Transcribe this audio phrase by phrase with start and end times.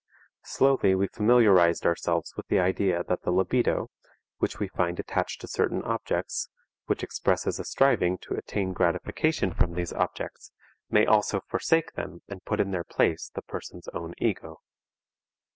[0.45, 3.91] Slowly we familiarized ourselves with the idea that the libido,
[4.39, 6.49] which we find attached to certain objects,
[6.87, 10.51] which expresses a striving to attain gratification from these objects,
[10.89, 14.61] may also forsake them and put in their place the person's own ego.